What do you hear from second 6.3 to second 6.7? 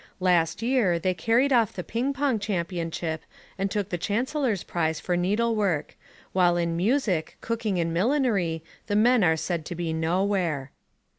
while